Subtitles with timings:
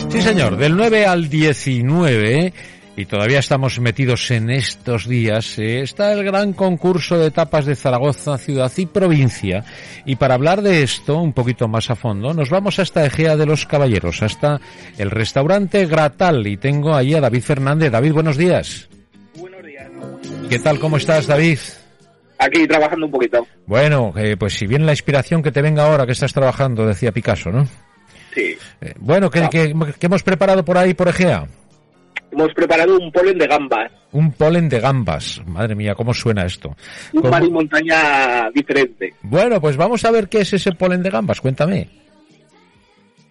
[0.10, 2.54] Sí, señor, del 9 al 19,
[2.98, 7.76] y todavía estamos metidos en estos días, eh, está el gran concurso de tapas de
[7.76, 9.64] Zaragoza, ciudad y provincia.
[10.04, 13.46] Y para hablar de esto un poquito más a fondo, nos vamos hasta Egea de
[13.46, 14.60] los Caballeros, hasta
[14.98, 16.48] el restaurante Gratal.
[16.48, 17.92] Y tengo ahí a David Fernández.
[17.92, 18.90] David, buenos días.
[19.36, 19.86] Buenos días.
[20.50, 20.80] ¿Qué tal?
[20.80, 21.60] ¿Cómo estás, David?
[22.40, 23.46] Aquí trabajando un poquito.
[23.68, 27.12] Bueno, eh, pues si viene la inspiración que te venga ahora que estás trabajando, decía
[27.12, 27.66] Picasso, ¿no?
[28.34, 28.56] Sí.
[28.82, 31.46] Eh, bueno, ¿qué, qué- qué hemos preparado por ahí, por Egea?
[32.32, 33.92] Hemos preparado un polen de gambas.
[34.12, 35.42] Un polen de gambas.
[35.46, 36.76] Madre mía, ¿cómo suena esto?
[37.14, 37.32] Un ¿Cómo?
[37.32, 39.14] mar y montaña diferente.
[39.22, 41.40] Bueno, pues vamos a ver qué es ese polen de gambas.
[41.42, 41.90] Cuéntame.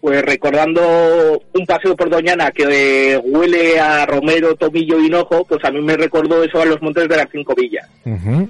[0.01, 5.71] Pues recordando un paseo por Doñana que huele a romero, tomillo y hinojo, pues a
[5.71, 7.89] mí me recordó eso a los montes de las cinco villas.
[8.05, 8.49] Ujú.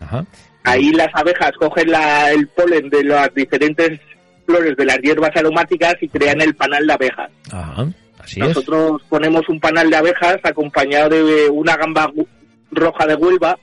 [0.00, 0.24] Ajá.
[0.64, 4.00] Ahí las abejas cogen la- el polen de las diferentes
[4.46, 7.30] flores de las hierbas aromáticas y crean el panal de abejas.
[7.52, 7.86] Ajá.
[8.28, 8.48] Así es.
[8.48, 12.12] Nosotros ponemos un panal de abejas acompañado de una gamba
[12.70, 13.58] roja de Huelva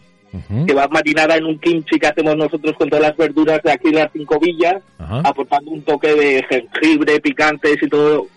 [0.68, 3.90] que va marinada en un kimchi que hacemos nosotros con todas las verduras de aquí
[3.90, 8.28] de las cinco villas, aportando un toque de jengibre, picantes y todo.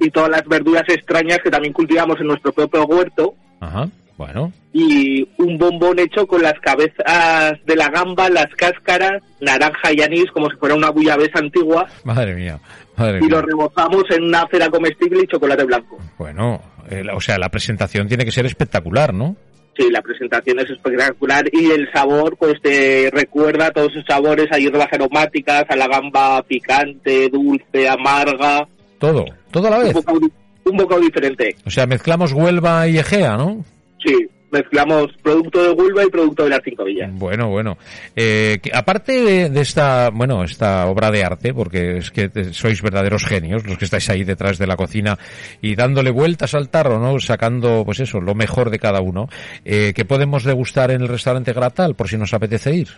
[0.00, 3.34] Y todas las verduras extrañas que también cultivamos en nuestro propio huerto.
[3.60, 3.88] Ajá.
[4.16, 4.50] Bueno.
[4.72, 10.30] y un bombón hecho con las cabezas de la gamba, las cáscaras, naranja y anís
[10.32, 12.58] como si fuera una buyabesa antigua Madre mía.
[12.96, 13.30] Madre y mía.
[13.30, 15.98] lo rebozamos en una cera comestible y chocolate blanco.
[16.18, 19.36] Bueno, eh, o sea, la presentación tiene que ser espectacular, ¿no?
[19.76, 24.46] Sí, la presentación es espectacular y el sabor pues te recuerda a todos esos sabores
[24.50, 28.66] a hierbas aromáticas, a la gamba picante, dulce, amarga,
[28.98, 29.26] Todo.
[29.50, 29.92] Todo a la un vez.
[29.92, 30.32] bocado, di-
[30.64, 31.54] un bocado diferente.
[31.66, 33.62] O sea, mezclamos Huelva y Egea, ¿no?
[34.06, 37.10] Sí, mezclamos producto de Huelva y producto de las cinco villas.
[37.12, 37.76] Bueno, bueno.
[38.14, 42.80] Eh, que aparte de, de esta, bueno, esta obra de arte, porque es que sois
[42.82, 45.18] verdaderos genios los que estáis ahí detrás de la cocina
[45.60, 47.18] y dándole vueltas al tarro, ¿no?
[47.18, 49.28] Sacando, pues eso, lo mejor de cada uno.
[49.64, 52.88] Eh, ¿Qué podemos degustar en el restaurante Gratal, por si nos apetece ir?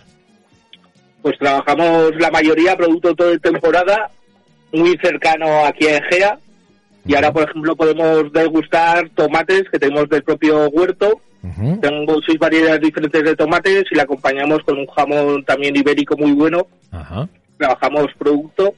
[1.22, 4.10] Pues trabajamos la mayoría producto todo de temporada,
[4.72, 6.38] muy cercano aquí a Egea.
[7.08, 11.20] Y ahora, por ejemplo, podemos degustar tomates que tenemos del propio huerto.
[11.80, 16.32] Tengo seis variedades diferentes de tomates y la acompañamos con un jamón también ibérico muy
[16.32, 16.66] bueno.
[16.92, 17.26] Ajá.
[17.56, 18.74] trabajamos producto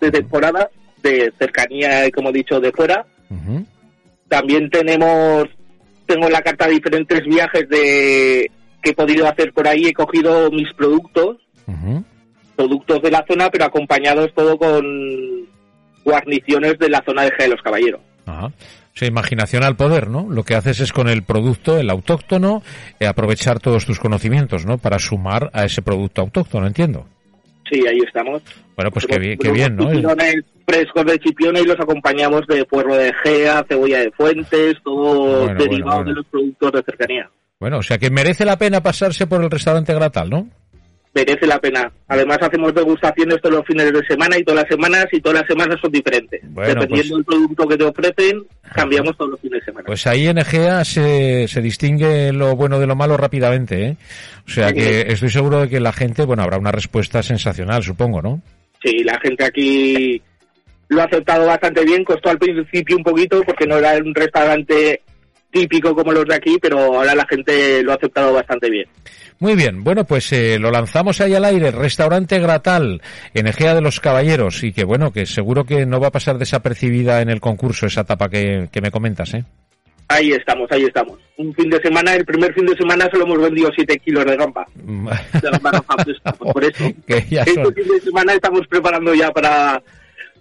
[0.00, 0.68] de temporada,
[1.02, 3.06] de cercanía y como he dicho, de fuera.
[4.28, 5.44] También tenemos,
[6.06, 8.50] tengo en la carta diferentes viajes de
[8.82, 9.86] que he podido hacer por ahí.
[9.86, 11.36] He cogido mis productos,
[12.56, 14.84] productos de la zona, pero acompañados todo con
[16.04, 18.00] guarniciones de la zona de G de los Caballeros.
[18.26, 18.46] Ajá.
[18.46, 20.26] O sea, imaginación al poder, ¿no?
[20.28, 22.62] Lo que haces es con el producto, el autóctono,
[22.98, 24.78] eh, aprovechar todos tus conocimientos, ¿no?
[24.78, 27.06] Para sumar a ese producto autóctono, entiendo.
[27.70, 28.42] Sí, ahí estamos.
[28.74, 29.88] Bueno, pues qué bien, qué bien, ¿no?
[30.66, 35.58] frescos de chipiona y los acompañamos de puerro de Gea, cebolla de fuentes, todo Bueno,
[35.58, 36.10] derivado bueno, bueno.
[36.10, 37.30] de los productos de cercanía.
[37.58, 40.48] Bueno, o sea que merece la pena pasarse por el restaurante Gratal, ¿no?
[41.12, 41.90] Merece la pena.
[42.08, 45.48] Además hacemos degustaciones todos los fines de semana y todas las semanas y todas las
[45.48, 46.40] semanas son diferentes.
[46.44, 48.42] Bueno, Dependiendo del producto que te ofrecen,
[48.74, 49.86] cambiamos todos los fines de semana.
[49.86, 53.96] Pues ahí en Egea se, se distingue lo bueno de lo malo rápidamente, ¿eh?
[54.46, 58.22] O sea que estoy seguro de que la gente, bueno, habrá una respuesta sensacional, supongo,
[58.22, 58.40] ¿no?
[58.82, 60.22] Sí, la gente aquí
[60.88, 62.04] lo ha aceptado bastante bien.
[62.04, 65.02] Costó al principio un poquito porque no era un restaurante
[65.50, 68.86] típico como los de aquí, pero ahora la gente lo ha aceptado bastante bien.
[69.38, 73.00] Muy bien, bueno, pues eh, lo lanzamos ahí al aire, restaurante Gratal,
[73.32, 76.36] en Egea de los Caballeros, y que bueno, que seguro que no va a pasar
[76.38, 79.44] desapercibida en el concurso esa etapa que, que me comentas, ¿eh?
[80.08, 81.18] Ahí estamos, ahí estamos.
[81.36, 84.36] Un fin de semana, el primer fin de semana solo hemos vendido 7 kilos de
[84.36, 84.66] gamba.
[84.74, 86.84] de gamba roja fresca, pues por eso.
[87.06, 89.80] Que ya Este fin de semana estamos preparando ya para,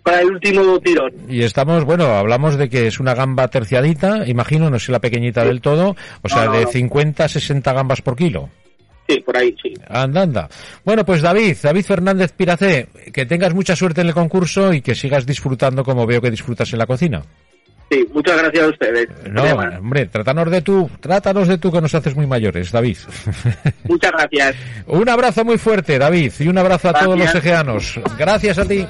[0.03, 1.11] para el último tirón.
[1.27, 5.43] Y estamos, bueno, hablamos de que es una gamba terciadita, imagino, no es la pequeñita
[5.45, 6.71] del todo, o sea, No, no, de no.
[6.71, 8.49] 50 a 60 gambas por kilo.
[9.07, 9.73] Sí, por ahí, sí.
[9.87, 10.49] Anda, anda.
[10.85, 14.93] Bueno, pues David, David Fernández Piracé, que tengas mucha suerte en el concurso y que
[14.93, 17.23] sigas disfrutando como veo que disfrutas en la cocina.
[17.91, 19.09] Sí, muchas gracias a ustedes.
[19.31, 22.97] No, hombre, trátanos de tú, trátanos de tú que nos haces muy mayores, David.
[23.85, 24.55] Muchas gracias.
[24.85, 27.99] un abrazo muy fuerte, David, y un abrazo a todos los egeanos.
[28.17, 28.85] Gracias a ti.